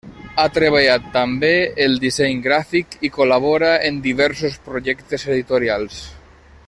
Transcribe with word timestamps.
Ha 0.43 0.45
treballat, 0.53 1.03
també, 1.17 1.51
el 1.85 1.97
disseny 2.05 2.41
gràfic 2.47 2.97
i 3.09 3.13
col·labora 3.19 3.69
en 3.91 4.01
diversos 4.09 4.57
projectes 4.71 5.29
editorials. 5.35 6.03